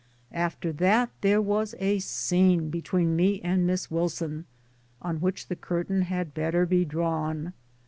[0.33, 4.45] After that there was a scene between me and Miss Wilson
[4.99, 7.53] on which the curtain had better be drawn